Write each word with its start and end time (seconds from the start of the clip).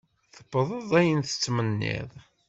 Tewwḍeḍ 0.35 0.91
ayen 0.99 1.21
tettmenniḍ? 1.23 2.09